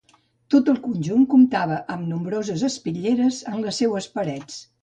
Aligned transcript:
Tot 0.53 0.71
el 0.71 0.79
conjunt 0.85 1.27
comptava 1.33 1.77
amb 1.97 2.09
nombroses 2.13 2.65
espitlleres 2.71 3.43
en 3.55 3.63
les 3.67 3.83
seues 3.85 4.13
parets. 4.19 4.61